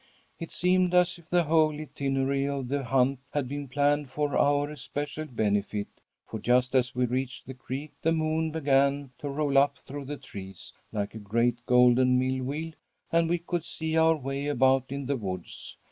"It 0.39 0.49
seemed 0.49 0.95
as 0.95 1.19
if 1.19 1.29
the 1.29 1.43
whole 1.43 1.75
itinerary 1.79 2.47
of 2.49 2.69
the 2.69 2.83
hunt 2.85 3.19
had 3.33 3.47
been 3.47 3.67
planned 3.67 4.09
for 4.09 4.35
our 4.35 4.67
especial 4.71 5.25
benefit, 5.25 5.87
for 6.25 6.39
just 6.39 6.73
as 6.73 6.95
we 6.95 7.05
reached 7.05 7.45
the 7.45 7.53
creek 7.53 7.93
the 8.01 8.11
moon 8.11 8.49
began 8.49 9.11
to 9.19 9.29
roll 9.29 9.59
up 9.59 9.77
through 9.77 10.05
the 10.05 10.17
trees 10.17 10.73
like 10.91 11.13
a 11.13 11.19
great 11.19 11.63
golden 11.67 12.17
mill 12.17 12.43
wheel, 12.43 12.71
and 13.11 13.29
we 13.29 13.37
could 13.37 13.63
see 13.63 13.95
our 13.95 14.15
way 14.17 14.47
about 14.47 14.85
in 14.91 15.05
the 15.05 15.17
woods. 15.17 15.77